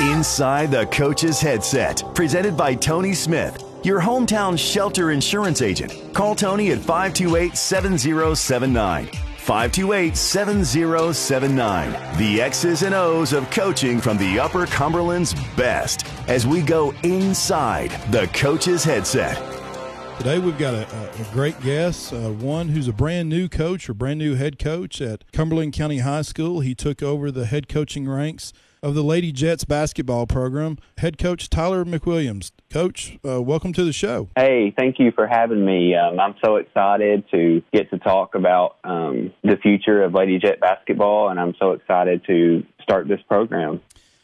[0.00, 6.14] Inside the Coach's Headset, presented by Tony Smith, your hometown shelter insurance agent.
[6.14, 9.06] Call Tony at 528 7079.
[9.06, 12.16] 528 7079.
[12.16, 17.90] The X's and O's of coaching from the Upper Cumberland's best as we go inside
[18.12, 19.36] the Coach's Headset.
[20.18, 23.94] Today we've got a, a great guest, uh, one who's a brand new coach or
[23.94, 26.60] brand new head coach at Cumberland County High School.
[26.60, 30.78] He took over the head coaching ranks of the Lady Jets basketball program.
[30.98, 32.52] Head coach Tyler McWilliams.
[32.70, 34.28] Coach, uh, welcome to the show.
[34.36, 35.94] Hey, thank you for having me.
[35.94, 40.60] Um, I'm so excited to get to talk about um, the future of Lady Jet
[40.60, 43.80] basketball, and I'm so excited to start this program.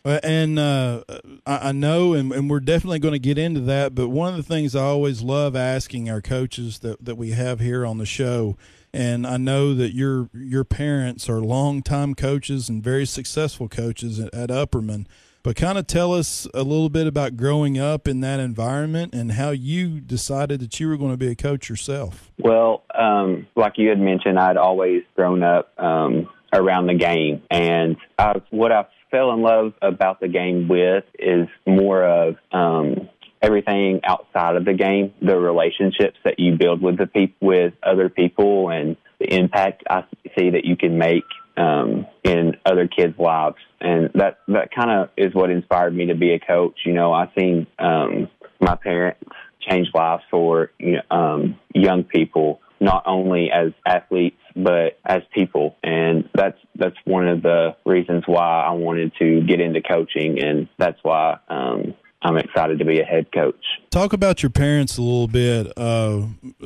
[0.06, 1.02] Uh, and uh,
[1.46, 3.94] I know, and, and, we're definitely going to get into that.
[3.94, 7.58] But one of the things I always love asking our coaches that, that we have
[7.58, 8.58] here on the show,
[8.94, 14.32] and I know that your your parents are longtime coaches and very successful coaches at,
[14.32, 15.06] at Upperman.
[15.42, 19.32] But kind of tell us a little bit about growing up in that environment and
[19.32, 22.32] how you decided that you were going to be a coach yourself.
[22.38, 27.96] Well, um, like you had mentioned, I'd always grown up um, around the game, and
[28.18, 33.10] I, what I fell in love about the game with is more of um,
[33.44, 38.08] everything outside of the game, the relationships that you build with the people, with other
[38.08, 40.04] people, and the impact I
[40.36, 41.24] see that you can make
[41.56, 46.14] um, in other kids' lives, and that that kind of is what inspired me to
[46.14, 46.80] be a coach.
[46.84, 48.28] You know, I've seen um,
[48.60, 49.20] my parents
[49.60, 55.76] change lives for you know, um, young people, not only as athletes but as people.
[55.82, 60.68] And that's that's one of the reasons why I wanted to get into coaching, and
[60.78, 63.62] that's why um, I'm excited to be a head coach.
[63.90, 65.70] Talk about your parents a little bit.
[65.76, 66.22] Uh,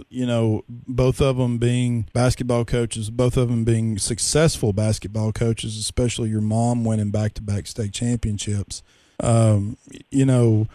[0.08, 5.76] you know, both of them being basketball coaches, both of them being successful basketball coaches,
[5.76, 8.84] especially your mom winning back to back state championships.
[9.20, 9.76] Um,
[10.10, 10.68] you know,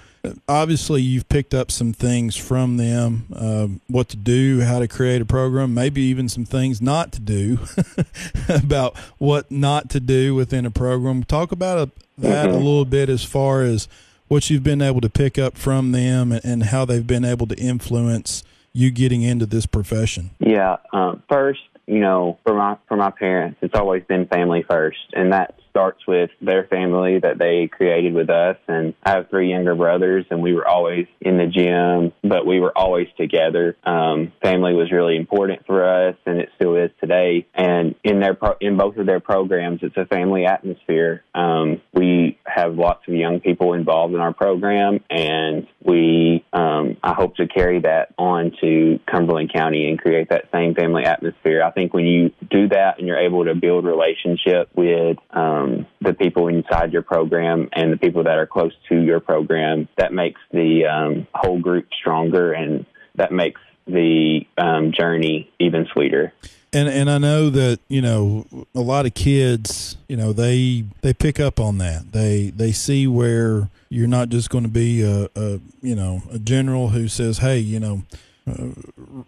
[0.49, 5.21] obviously you've picked up some things from them, uh, what to do, how to create
[5.21, 7.59] a program, maybe even some things not to do
[8.49, 11.23] about what not to do within a program.
[11.23, 12.55] Talk about a, that mm-hmm.
[12.55, 13.87] a little bit as far as
[14.33, 17.45] what you've been able to pick up from them and, and how they've been able
[17.45, 20.31] to influence you getting into this profession.
[20.39, 24.97] Yeah, um, first, you know, for my for my parents, it's always been family first,
[25.13, 28.57] and that starts with their family that they created with us.
[28.67, 32.59] And I have three younger brothers, and we were always in the gym, but we
[32.59, 33.75] were always together.
[33.83, 37.47] Um, family was really important for us, and it still is today.
[37.55, 41.23] And in their pro- in both of their programs, it's a family atmosphere.
[41.33, 47.13] Um, we have lots of young people involved in our program, and we um, I
[47.13, 51.63] hope to carry that on to Cumberland County and create that same family atmosphere.
[51.63, 55.87] I think when you do that and you're able to build relationship with um, um,
[56.01, 59.87] the people inside your program and the people that are close to your program.
[59.97, 62.85] That makes the um, whole group stronger and
[63.15, 66.33] that makes the um, journey even sweeter.
[66.71, 71.13] And and I know that you know a lot of kids, you know they they
[71.13, 72.11] pick up on that.
[72.13, 76.39] They they see where you're not just going to be a, a you know a
[76.39, 78.03] general who says, hey, you know.
[78.45, 78.71] Uh,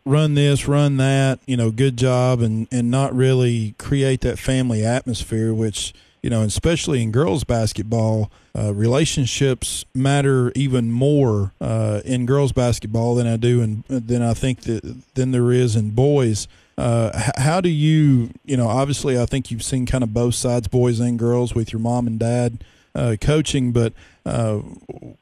[0.03, 4.85] run this, run that, you know, good job, and and not really create that family
[4.85, 5.94] atmosphere, which
[6.25, 13.13] you know, especially in girls basketball, uh, relationships matter even more uh, in girls basketball
[13.13, 16.47] than I do and than I think that than there is in boys.
[16.80, 20.68] Uh, how do you, you know, obviously I think you've seen kind of both sides,
[20.68, 22.57] boys and girls, with your mom and dad
[22.95, 23.94] uh, coaching, but
[24.25, 24.56] uh,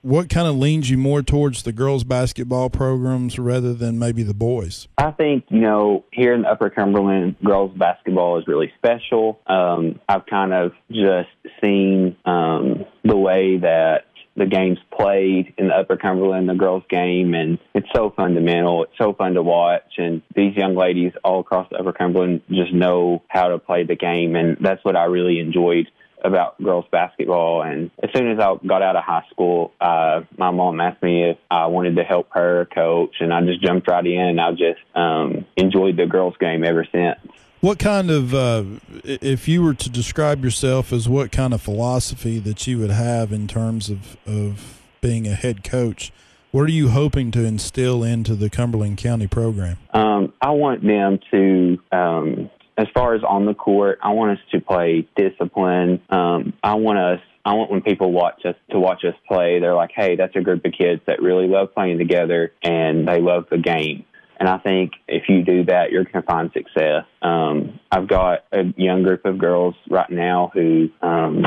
[0.02, 4.34] what kind of leans you more towards the girls basketball programs rather than maybe the
[4.34, 4.88] boys?
[4.98, 9.40] I think you know here in the Upper Cumberland, girls basketball is really special.
[9.48, 11.30] Um, I've kind of just
[11.62, 14.06] seen um, the way that
[14.36, 18.84] the game's played in the Upper Cumberland, the girls' game, and it's so fundamental.
[18.84, 22.74] It's so fun to watch, and these young ladies all across the Upper Cumberland just
[22.74, 25.88] know how to play the game, and that's what I really enjoyed
[26.24, 27.64] about girls basketball.
[27.64, 31.30] And as soon as I got out of high school, uh, my mom asked me
[31.30, 34.20] if I wanted to help her coach, and I just jumped right in.
[34.20, 37.20] And I just um, enjoyed the girls game ever since.
[37.62, 38.64] What kind of, uh,
[39.06, 43.32] if you were to describe yourself as what kind of philosophy that you would have
[43.32, 46.12] in terms of, of being a head coach,
[46.52, 49.78] what are you hoping to instill into the Cumberland County program?
[49.94, 54.46] Um, I want them to um, as far as on the court, I want us
[54.52, 56.02] to play discipline.
[56.10, 59.76] Um, I want us I want when people watch us to watch us play, they're
[59.76, 63.48] like, hey, that's a group of kids that really love playing together and they love
[63.52, 64.06] the game.
[64.40, 67.06] And I think if you do that, you're going to find success.
[67.22, 71.44] Um, I've got a young group of girls right now who um,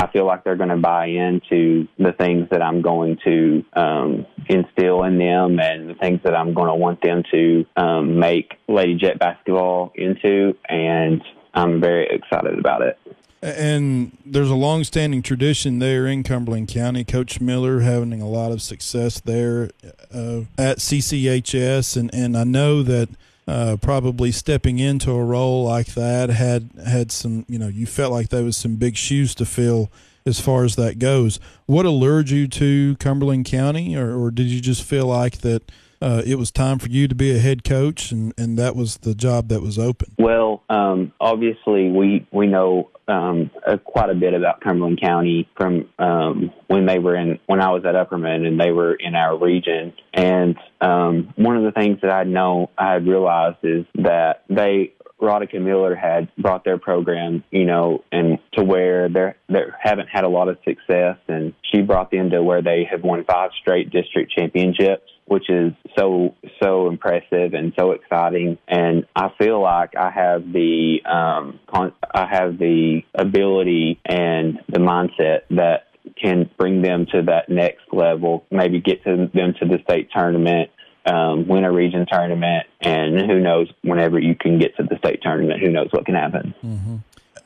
[0.00, 4.26] I feel like they're going to buy into the things that I'm going to um,
[4.48, 8.54] instill in them and the things that I'm going to want them to um, make
[8.66, 12.98] Lady Jet basketball into, and I'm very excited about it.
[13.42, 17.04] And there's a long-standing tradition there in Cumberland County.
[17.04, 19.70] Coach Miller having a lot of success there
[20.14, 23.10] uh, at CCHS, and and I know that
[23.50, 27.44] uh, probably stepping into a role like that had had some.
[27.48, 29.90] You know, you felt like there was some big shoes to fill
[30.24, 31.40] as far as that goes.
[31.66, 35.70] What allured you to Cumberland County, or, or did you just feel like that?
[36.00, 38.98] Uh, it was time for you to be a head coach, and, and that was
[38.98, 40.14] the job that was open?
[40.18, 45.88] Well, um, obviously, we we know um, uh, quite a bit about Cumberland County from
[45.98, 49.36] um, when they were in when I was at Upperman and they were in our
[49.36, 49.92] region.
[50.14, 54.94] And um, one of the things that I know I had realized is that they
[55.20, 60.24] Rodica Miller had brought their program, you know, and to where they they haven't had
[60.24, 63.90] a lot of success, and she brought them to where they have won five straight
[63.90, 68.58] district championships which is so so impressive and so exciting.
[68.66, 74.80] And I feel like I have the um, con- I have the ability and the
[74.80, 75.86] mindset that
[76.20, 78.44] can bring them to that next level.
[78.50, 80.70] Maybe get to them to the state tournament.
[81.06, 83.68] Um, win a region tournament, and who knows?
[83.82, 86.54] Whenever you can get to the state tournament, who knows what can happen?
[86.62, 86.96] Mm-hmm.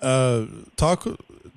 [0.01, 0.47] Uh,
[0.77, 1.07] talk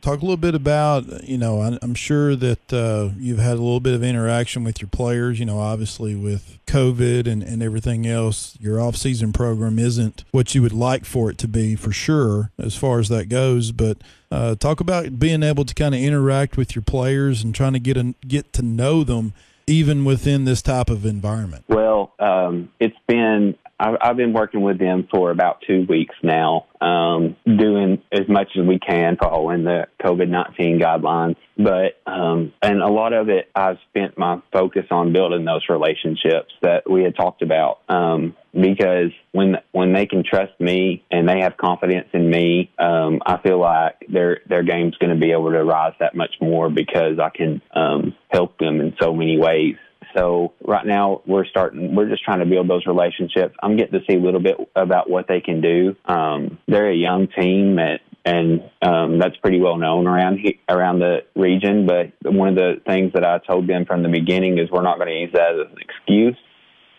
[0.01, 3.79] talk a little bit about you know I'm sure that uh, you've had a little
[3.79, 5.39] bit of interaction with your players.
[5.39, 10.53] You know, obviously with COVID and, and everything else, your off season program isn't what
[10.55, 13.71] you would like for it to be for sure as far as that goes.
[13.71, 13.97] But
[14.31, 17.79] uh, talk about being able to kind of interact with your players and trying to
[17.79, 19.33] get a, get to know them
[19.67, 21.65] even within this type of environment?
[21.67, 27.35] Well, um, it's been I've, been working with them for about two weeks now, um,
[27.45, 31.35] doing as much as we can following the COVID 19 guidelines.
[31.57, 36.53] But, um, and a lot of it, I've spent my focus on building those relationships
[36.61, 37.79] that we had talked about.
[37.87, 43.21] Um, because when when they can trust me and they have confidence in me, um,
[43.25, 46.69] I feel like their their game's going to be able to rise that much more
[46.69, 49.75] because I can um, help them in so many ways.
[50.17, 53.55] So right now we're starting, we're just trying to build those relationships.
[53.61, 55.95] I'm getting to see a little bit about what they can do.
[56.05, 60.99] Um, they're a young team that, and um, that's pretty well known around he, around
[60.99, 61.85] the region.
[61.85, 64.97] But one of the things that I told them from the beginning is we're not
[64.97, 66.37] going to use that as an excuse.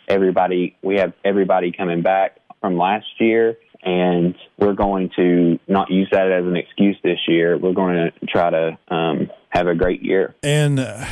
[0.06, 6.09] Everybody, we have everybody coming back from last year, and we're going to not use
[6.12, 7.59] that as an excuse this year.
[7.59, 10.35] We're going to try to um, have a great year.
[10.43, 10.79] And.
[10.79, 11.05] Uh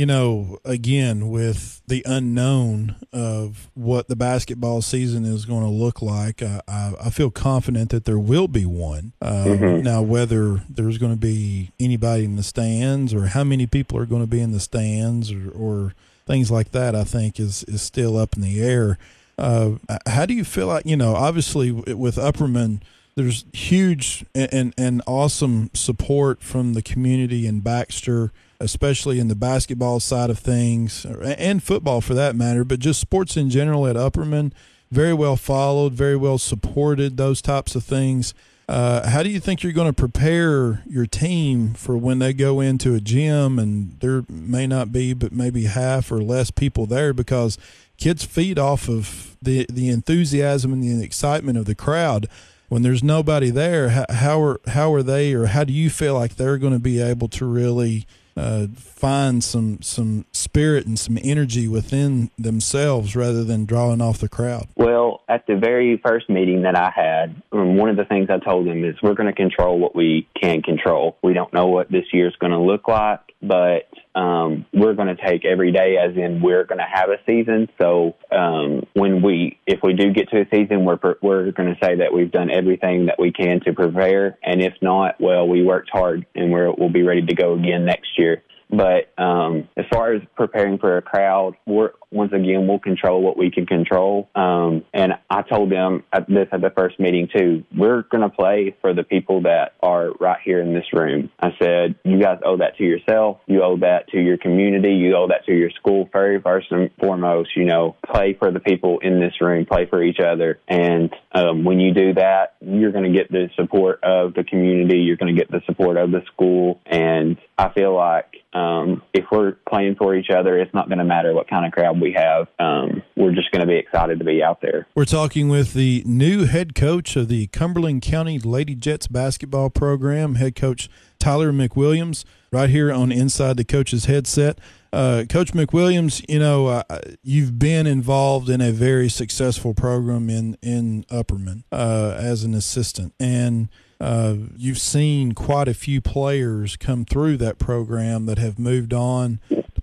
[0.00, 6.00] you know, again, with the unknown of what the basketball season is going to look
[6.00, 9.12] like, I, I, I feel confident that there will be one.
[9.20, 9.82] Uh, mm-hmm.
[9.82, 14.06] Now, whether there's going to be anybody in the stands or how many people are
[14.06, 15.94] going to be in the stands or, or
[16.26, 18.96] things like that, I think is, is still up in the air.
[19.36, 19.72] Uh,
[20.06, 22.80] how do you feel like, you know, obviously with Upperman,
[23.16, 29.34] there's huge and, and, and awesome support from the community in Baxter– especially in the
[29.34, 33.96] basketball side of things and football for that matter, but just sports in general at
[33.96, 34.52] Upperman.
[34.90, 38.34] Very well followed, very well supported, those types of things.
[38.68, 42.60] Uh, how do you think you're going to prepare your team for when they go
[42.60, 47.12] into a gym and there may not be, but maybe half or less people there
[47.12, 47.58] because
[47.96, 52.28] kids feed off of the the enthusiasm and the excitement of the crowd.
[52.68, 56.14] When there's nobody there, how, how are how are they, or how do you feel
[56.14, 58.06] like they're going to be able to really
[58.40, 64.28] uh, find some some spirit and some energy within themselves rather than drawing off the
[64.28, 64.66] crowd?
[64.76, 68.38] Well, at the very first meeting that I had, um, one of the things I
[68.38, 71.18] told them is we're going to control what we can control.
[71.22, 75.14] We don't know what this year is going to look like, but um, we're going
[75.14, 77.68] to take every day as in we're going to have a season.
[77.80, 81.78] So um, when we, if we do get to a season, we're we're going to
[81.84, 85.62] say that we've done everything that we can to prepare, and if not, well, we
[85.62, 88.42] worked hard and we're, we'll be ready to go again next year.
[88.70, 93.36] But um, as far as preparing for a crowd, we're, once again, we'll control what
[93.36, 94.28] we can control.
[94.34, 98.28] Um, and I told them at this at the first meeting too, we're going to
[98.28, 101.30] play for the people that are right here in this room.
[101.38, 103.38] I said, you guys owe that to yourself.
[103.46, 104.94] You owe that to your community.
[104.94, 106.08] You owe that to your school.
[106.12, 110.02] Very first and foremost, you know, play for the people in this room, play for
[110.02, 110.58] each other.
[110.68, 114.98] And um, when you do that, you're going to get the support of the community.
[114.98, 116.80] You're going to get the support of the school.
[116.86, 121.04] And I feel like um, if we're playing for each other, it's not going to
[121.04, 122.48] matter what kind of crowd we have.
[122.58, 124.86] Um, we're just going to be excited to be out there.
[124.94, 130.36] We're talking with the new head coach of the Cumberland County Lady Jets basketball program,
[130.36, 130.88] head coach
[131.18, 134.58] Tyler McWilliams, right here on Inside the Coach's Headset.
[134.92, 136.82] Uh, coach McWilliams, you know, uh,
[137.22, 143.14] you've been involved in a very successful program in in Upperman uh, as an assistant,
[143.20, 143.68] and
[144.00, 149.38] uh, you've seen quite a few players come through that program that have moved on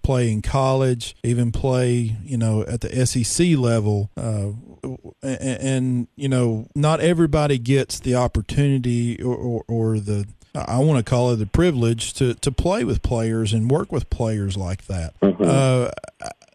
[0.07, 4.09] play in college, even play, you know, at the SEC level.
[4.15, 4.51] Uh,
[5.21, 11.05] and, and, you know, not everybody gets the opportunity or, or, or the I want
[11.05, 14.87] to call it the privilege to to play with players and work with players like
[14.87, 15.13] that.
[15.19, 15.43] Mm-hmm.
[15.45, 15.89] Uh,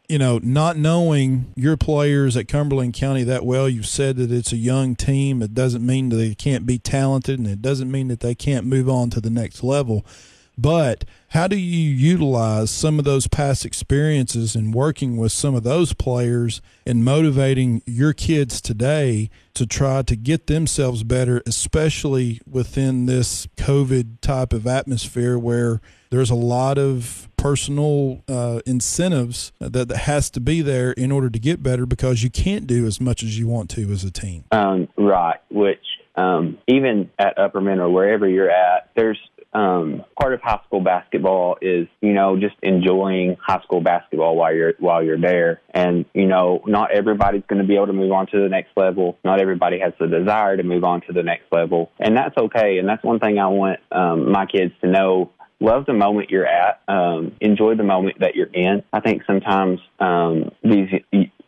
[0.09, 4.50] you know, not knowing your players at Cumberland County that well, you've said that it's
[4.50, 5.42] a young team.
[5.42, 8.66] It doesn't mean that they can't be talented, and it doesn't mean that they can't
[8.66, 10.04] move on to the next level.
[10.56, 15.62] But how do you utilize some of those past experiences in working with some of
[15.62, 23.06] those players and motivating your kids today to try to get themselves better, especially within
[23.06, 25.80] this COVID type of atmosphere where
[26.11, 31.30] there's a lot of personal uh, incentives that, that has to be there in order
[31.30, 34.11] to get better because you can't do as much as you want to as a
[34.11, 34.44] team.
[34.52, 39.18] Um, right, which um, even at Upperman or wherever you're at, there's
[39.54, 44.54] um, part of high school basketball is you know just enjoying high school basketball while
[44.54, 45.61] you're while you're there.
[45.71, 48.71] And you know not everybody's going to be able to move on to the next
[48.76, 49.18] level.
[49.25, 51.90] Not everybody has the desire to move on to the next level.
[51.99, 52.78] And that's okay.
[52.78, 55.30] And that's one thing i want um, my kids to know.
[55.61, 56.80] Love the moment you're at.
[56.88, 58.82] Um, enjoy the moment that you're in.
[58.92, 60.88] I think sometimes um, these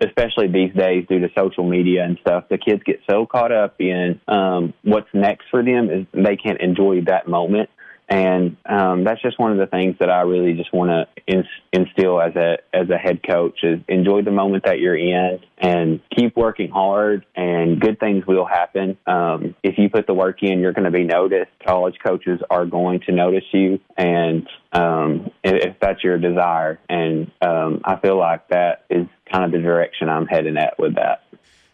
[0.01, 3.81] especially these days due to social media and stuff, the kids get so caught up
[3.81, 7.71] in um, what's next for them is they can't enjoy that moment.
[8.15, 12.21] And um, that's just one of the things that I really just want to instill
[12.21, 16.37] as a as a head coach is enjoy the moment that you're in and keep
[16.37, 18.97] working hard, and good things will happen.
[19.09, 21.51] Um, if you put the work in, you're going to be noticed.
[21.67, 27.81] College coaches are going to notice you, and um, if that's your desire, and um,
[27.85, 31.25] I feel like that is kind of the direction I'm heading at with that.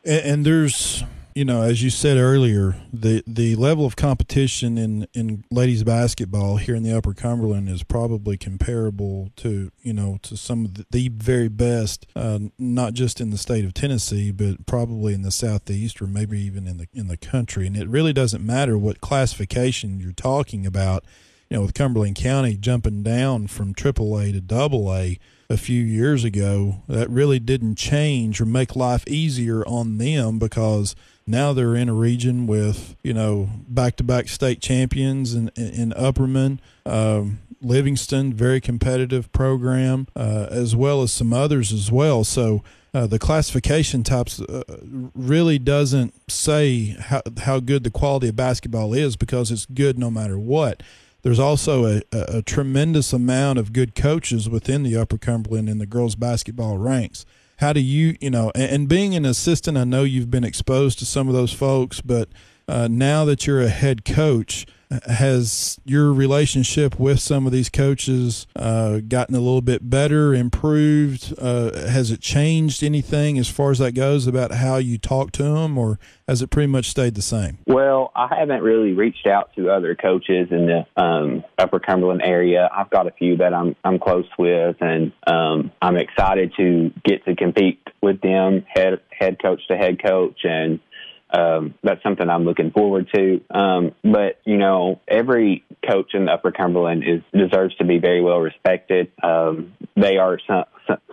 [0.06, 5.06] and, and there's you know, as you said earlier, the the level of competition in
[5.14, 10.36] in ladies basketball here in the Upper Cumberland is probably comparable to you know to
[10.36, 14.66] some of the, the very best, uh, not just in the state of Tennessee, but
[14.66, 17.66] probably in the southeast or maybe even in the in the country.
[17.66, 21.04] And it really doesn't matter what classification you're talking about.
[21.48, 25.18] You know, with Cumberland County jumping down from AAA to Double A
[25.48, 30.94] a few years ago, that really didn't change or make life easier on them because
[31.30, 36.58] now they're in a region with you know back-to-back state champions in, in, Upperman.
[36.84, 42.24] Um, Livingston, very competitive program, uh, as well as some others as well.
[42.24, 42.62] So
[42.94, 44.62] uh, the classification types uh,
[45.14, 50.10] really doesn't say how how good the quality of basketball is because it's good no
[50.10, 50.82] matter what.
[51.22, 55.78] There's also a, a, a tremendous amount of good coaches within the Upper Cumberland in
[55.78, 57.26] the girls basketball ranks
[57.60, 60.98] how do you you know and, and, being an assistant i know you've been exposed
[60.98, 62.28] to some of those folks but
[62.66, 64.66] uh, now that you're a head coach
[65.06, 71.32] has your relationship with some of these coaches uh, gotten a little bit better, improved?
[71.38, 75.42] Uh, has it changed anything as far as that goes about how you talk to
[75.44, 77.58] them, or has it pretty much stayed the same?
[77.66, 82.68] Well, I haven't really reached out to other coaches in the um, Upper Cumberland area.
[82.74, 87.24] I've got a few that I'm I'm close with, and um, I'm excited to get
[87.26, 90.80] to compete with them, head head coach to head coach, and
[91.32, 93.40] um, that's something I'm looking forward to.
[93.50, 98.22] Um, but you know, every coach in the Upper Cumberland is deserves to be very
[98.22, 99.12] well respected.
[99.22, 100.64] Um, they are some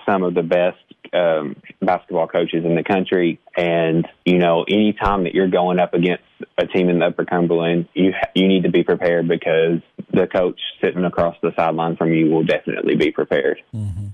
[0.05, 0.77] some of the best
[1.13, 6.23] um, basketball coaches in the country, and you know, anytime that you're going up against
[6.57, 9.81] a team in the Upper Cumberland, you you need to be prepared because
[10.11, 13.61] the coach sitting across the sideline from you will definitely be prepared.
[13.73, 14.07] Mm-hmm.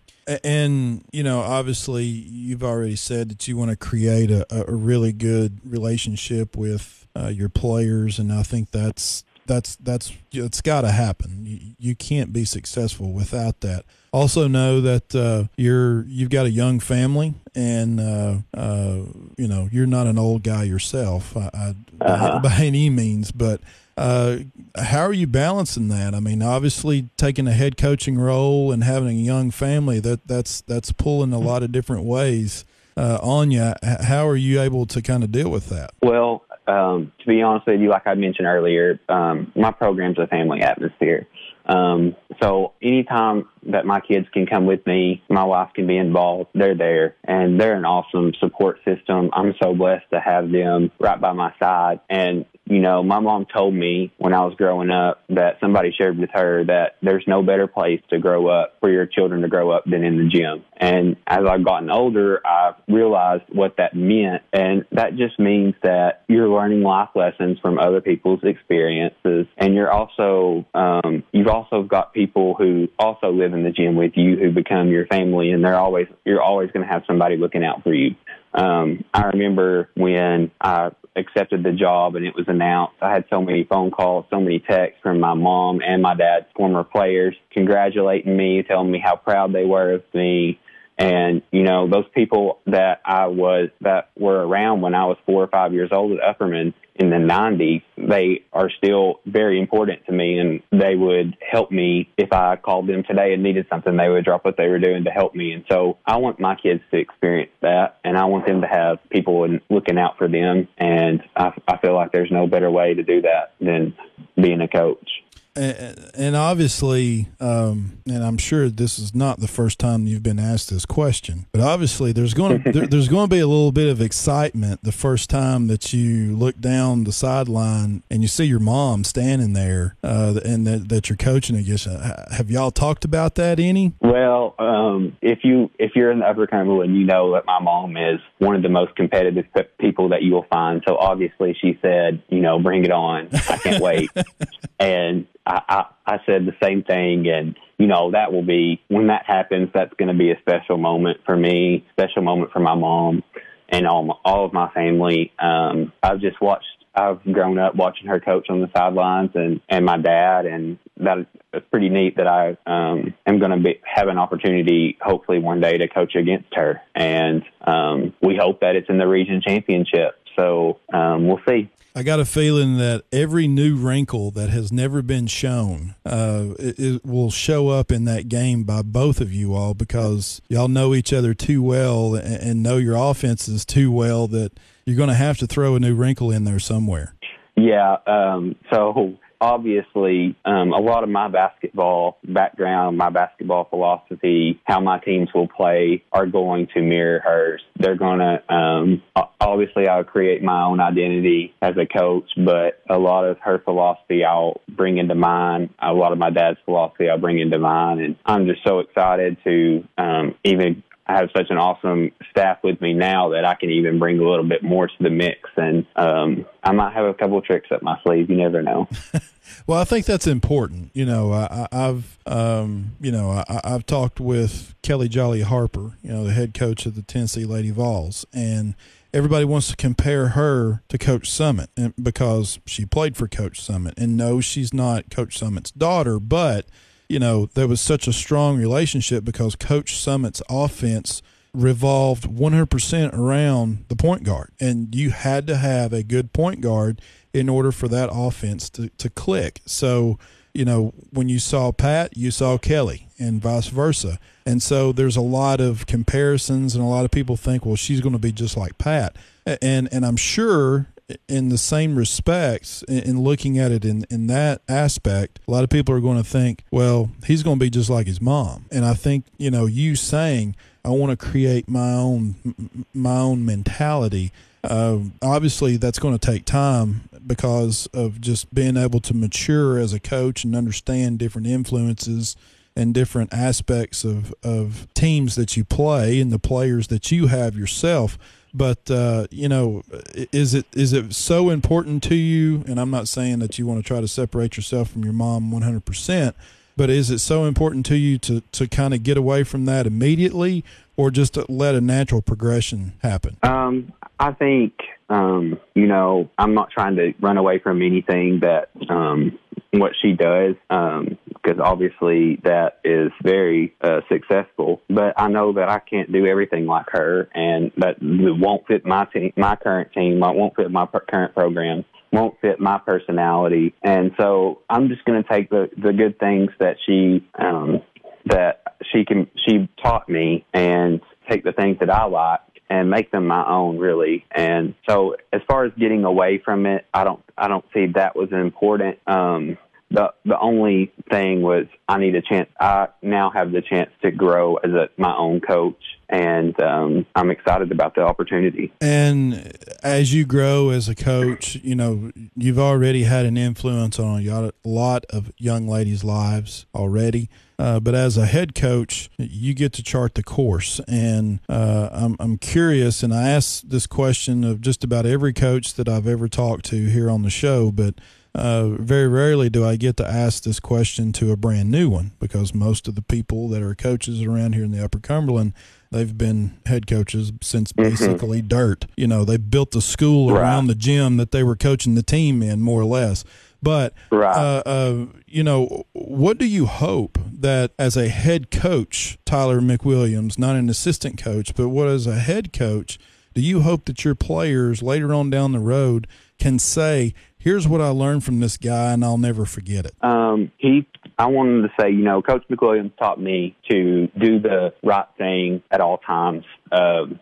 [0.44, 5.12] And you know, obviously, you've already said that you want to create a, a really
[5.12, 10.92] good relationship with uh, your players, and I think that's that's that's it's got to
[10.92, 11.46] happen.
[11.46, 13.86] You, you, can't be successful without that.
[14.12, 19.02] Also, know that uh, you're you've got a young family, and uh, uh,
[19.38, 22.40] you know you're not an old guy yourself I, I, uh-huh.
[22.40, 23.62] by, by, any means, but
[23.98, 24.38] uh,
[24.78, 26.16] how are you balancing that?
[26.16, 30.62] I mean, obviously taking a head coaching role and having a young family that that's
[30.62, 32.66] that's pulling a lot of different ways
[32.98, 33.74] uh, on you.
[33.84, 35.92] How are you able to kind of deal with that?
[36.02, 40.28] Well, um, to be honest with you, like I mentioned earlier, um, my program's a
[40.28, 41.28] family atmosphere.
[41.66, 46.50] Um, so anytime that my kids can come with me, my wife can be involved,
[46.54, 49.30] they're there and they're an awesome support system.
[49.34, 52.02] I'm so blessed to have them right by my side.
[52.10, 56.18] And, you know, my mom told me when I was growing up that somebody shared
[56.18, 59.72] with her that there's no better place to grow up for your children to grow
[59.72, 60.64] up than in the gym.
[60.78, 64.44] And as I've gotten older, I've realized what that meant.
[64.54, 69.46] And that just means that you're learning life lessons from other people's experiences.
[69.58, 74.14] And you're also, um, you've also got people who also live in the gym with
[74.16, 77.64] you who become your family and they're always, you're always going to have somebody looking
[77.64, 78.16] out for you.
[78.54, 83.42] Um, I remember when I accepted the job and it was announced, I had so
[83.42, 88.36] many phone calls, so many texts from my mom and my dad's former players congratulating
[88.36, 90.60] me, telling me how proud they were of me.
[90.98, 95.44] And, you know, those people that I was, that were around when I was four
[95.44, 100.12] or five years old at Upperman, in the 90s, they are still very important to
[100.12, 104.10] me and they would help me if I called them today and needed something, they
[104.10, 105.54] would drop what they were doing to help me.
[105.54, 109.00] And so I want my kids to experience that and I want them to have
[109.10, 110.68] people looking out for them.
[110.78, 113.96] And I, I feel like there's no better way to do that than
[114.36, 115.23] being a coach
[115.56, 120.70] and obviously, um, and I'm sure this is not the first time you've been asked
[120.70, 123.90] this question, but obviously there's going to there, there's going to be a little bit
[123.90, 128.60] of excitement the first time that you look down the sideline and you see your
[128.60, 131.88] mom standing there, uh, and that, that you're coaching against.
[131.88, 133.94] Uh, have y'all talked about that any?
[134.02, 137.96] Well, um, if you if you're in the Upper Cumberland, you know that my mom
[137.96, 139.46] is one of the most competitive
[139.80, 140.82] people that you will find.
[140.88, 143.30] So obviously, she said, you know, bring it on.
[143.32, 144.10] I can't wait.
[144.80, 147.28] and I, I, I said the same thing.
[147.28, 150.78] And, you know, that will be, when that happens, that's going to be a special
[150.78, 153.24] moment for me, special moment for my mom
[153.70, 155.32] and all, my, all of my family.
[155.40, 159.86] Um, I've just watched, I've grown up watching her coach on the sidelines and, and
[159.86, 160.46] my dad.
[160.46, 164.98] And that it's pretty neat that I, um, am going to be, have an opportunity,
[165.02, 166.82] hopefully one day to coach against her.
[166.96, 170.20] And, um, we hope that it's in the region championship.
[170.38, 171.70] So, um, we'll see.
[171.96, 176.80] I got a feeling that every new wrinkle that has never been shown, uh, it,
[176.80, 180.96] it, will show up in that game by both of you all because y'all know
[180.96, 185.16] each other too well and, and know your offenses too well that you're going to
[185.16, 187.14] have to throw a new wrinkle in there somewhere.
[187.56, 187.98] Yeah.
[188.08, 195.00] Um, so obviously, um, a lot of my basketball background, my basketball philosophy, how my
[195.00, 197.62] teams will play are going to mirror hers.
[197.78, 199.04] They're going to, um,
[199.42, 204.24] obviously I'll create my own identity as a coach, but a lot of her philosophy
[204.24, 205.74] I'll bring into mine.
[205.80, 208.00] A lot of my dad's philosophy I'll bring into mine.
[208.00, 212.80] And I'm just so excited to, um, even I have such an awesome staff with
[212.80, 215.50] me now that I can even bring a little bit more to the mix.
[215.58, 218.30] And um, I might have a couple tricks up my sleeve.
[218.30, 218.88] You never know.
[219.68, 220.92] well, I think that's important.
[220.94, 226.12] You know, I, have um, you know I, have talked with Kellie Jolly Harper, you
[226.12, 228.76] know, the head coach of the Tennessee Lady Vols, and
[229.14, 233.94] everybody wants to compare her to Coach Summitt because she played for Coach Summitt.
[233.98, 236.66] And no, she's not Coach Summitt's daughter, but
[237.14, 241.22] you know, there was such a strong relationship because Coach Summitt's offense
[241.54, 244.50] revolved 100% around the point guard.
[244.60, 247.00] And you had to have a good point guard
[247.32, 249.62] in order for that offense to, to click.
[249.68, 250.18] So,
[250.56, 254.18] you know, when you saw Pat, you saw Kellie and vice versa.
[254.44, 258.02] And so there's a lot of comparisons and a lot of people think, well, she's
[258.02, 259.16] going to be just like Pat.
[259.46, 260.88] And and I'm sure
[261.28, 265.70] in the same respects, in looking at it in, in that aspect, a lot of
[265.70, 268.66] people are going to think, well, he's going to be just like his mom.
[268.72, 273.46] And I think, you know, you saying, I want to create my own, my own
[273.46, 274.32] mentality.
[274.64, 279.94] Uh, obviously, that's going to take time because of just being able to mature as
[279.94, 282.36] a coach and understand different influences
[282.76, 287.56] and different aspects of, of teams that you play and the players that you have
[287.56, 288.18] yourself.
[288.54, 289.84] But uh, you know,
[290.32, 292.64] is it is it so important to you?
[292.68, 295.52] And I'm not saying that you want to try to separate yourself from your mom
[295.52, 296.36] 100 percent,
[296.78, 299.88] but is it so important to you to to kind of get away from that
[299.88, 300.64] immediately,
[300.96, 303.38] or just let a natural progression happen?
[303.42, 304.74] Um, I think
[305.10, 309.40] um, you know I'm not trying to run away from anything that um,
[309.74, 310.56] what she does.
[310.70, 314.82] Um, because obviously that is very uh, successful.
[314.90, 319.06] But I know that I can't do everything like her, and that won't fit my
[319.06, 323.74] team, my current team, won't fit my current program, won't fit my personality.
[323.84, 327.82] And so I'm just going to take the the good things that she um,
[328.26, 332.40] that she can she taught me, and take the things that I like
[332.74, 336.86] and make them my own really and so as far as getting away from it
[336.92, 339.58] i don't i don't see that was important um
[339.94, 342.50] the the only thing was I need a chance.
[342.60, 347.32] I now have the chance to grow as a, my own coach, and um, I'm
[347.32, 348.72] excited about the opportunity.
[348.82, 354.28] And as you grow as a coach, you know you've already had an influence on
[354.28, 357.30] a lot of young ladies' lives already.
[357.60, 360.82] Uh, but as a head coach, you get to chart the course.
[360.88, 365.76] And uh, I'm, I'm curious, and I ask this question of just about every coach
[365.76, 367.96] that I've ever talked to here on the show, but
[368.36, 372.14] uh, very rarely do I get to ask this question to a brand new one
[372.20, 375.54] because most of the people that are coaches around here in the Upper Cumberland,
[375.94, 377.90] they've been head coaches since mm-hmm.
[377.90, 378.48] basically mm-hmm.
[378.48, 378.86] dirt.
[378.98, 380.42] You know, they built the school right.
[380.42, 383.24] around the gym that they were coaching the team in, more or less.
[383.62, 384.36] But right.
[384.36, 390.38] uh, uh, you know, what do you hope that as a head coach, Tyler McWilliams,
[390.38, 393.00] not an assistant coach, but what as a head coach,
[393.34, 397.80] do you hope that your players later on down the road can say, "Here's what
[397.80, 399.96] I learned from this guy, and I'll never forget it"?
[400.02, 400.86] Um, he,
[401.18, 405.62] I wanted to say, you know, Coach McWilliams taught me to do the right thing
[405.72, 406.46] at all times.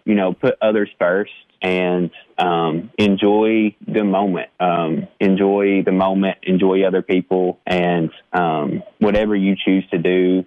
[0.06, 4.50] You know, put others first and um, enjoy the moment.
[4.60, 6.40] Um, enjoy the moment.
[6.44, 10.44] Enjoy other people, and um, whatever you choose to do,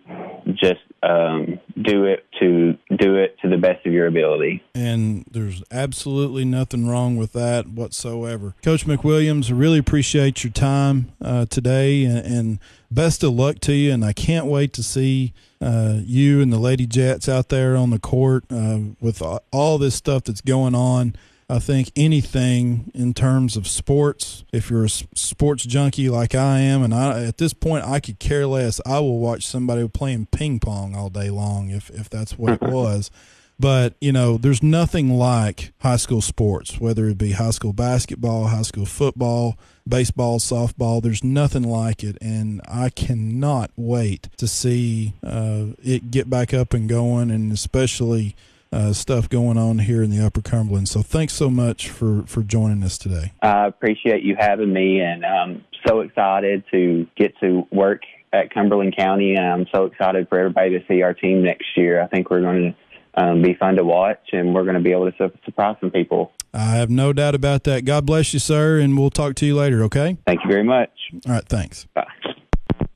[0.55, 4.63] just um, do it to do it to the best of your ability.
[4.75, 8.55] And there's absolutely nothing wrong with that whatsoever.
[8.63, 12.59] Coach McWilliams, I really appreciate your time uh, today, and, and,
[12.91, 13.93] best of luck to you.
[13.93, 15.33] And I can't wait to see.
[15.61, 19.95] Uh, you and the Lady Jets out there on the court uh, with all this
[19.95, 21.15] stuff that's going on.
[21.49, 26.83] I think anything in terms of sports, if you're a sports junkie like I am,
[26.83, 30.59] and I, at this point I could care less, I will watch somebody playing ping
[30.59, 33.11] pong all day long if, if that's what it was.
[33.59, 38.49] But, you know, there's nothing like high school sports, whether it be high school basketball,
[38.49, 39.57] high school football,
[39.89, 41.03] baseball, softball.
[41.03, 42.19] There's nothing like it.
[42.21, 48.35] And I cannot wait to see uh, it get back up and going, and especially
[48.73, 50.89] uh, stuff going on here in the Upper Cumberland.
[50.89, 53.33] So thanks so much for, for joining us today.
[53.41, 58.97] I appreciate you having me, and I'm so excited to get to work at Cumberland
[58.97, 62.03] County, and I'm so excited for everybody to see our team next year.
[62.03, 62.84] I think we're going to
[63.17, 66.33] um, be fun to watch, and we're going to be able to surprise some people.
[66.53, 67.85] I have no doubt about that.
[67.85, 70.17] God bless you, sir, and we'll talk to you later, okay?
[70.27, 70.91] Thank you very much.
[71.27, 71.87] All right, thanks.
[71.95, 72.07] Bye.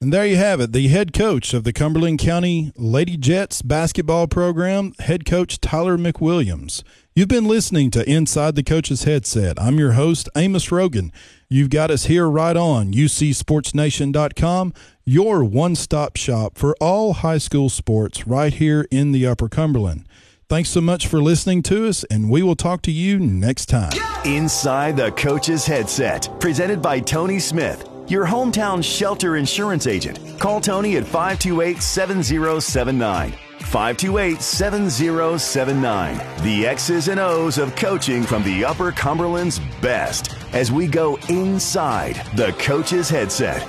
[0.01, 4.29] And there you have it, the head coach of the Cumberland County Lady Jets basketball
[4.29, 6.85] program, head coach Tyler McWilliams.
[7.17, 9.61] You've been listening to Inside the Coach's Headset.
[9.61, 11.13] I'm your host, Amos Rogan.
[11.49, 14.73] You've got us here right on UCSportsNation.com,
[15.05, 20.07] your one stop shop for all high school sports right here in the Upper Cumberland.
[20.49, 23.91] Thanks so much for listening to us, and we will talk to you next time.
[24.25, 30.19] Inside the Coach's Headset, presented by Tony Smith your hometown shelter insurance agent.
[30.39, 33.33] Call Tony at 528 7079.
[33.61, 36.17] 528 7079.
[36.43, 42.23] The X's and O's of coaching from the Upper Cumberland's best as we go inside
[42.35, 43.67] the coach's headset.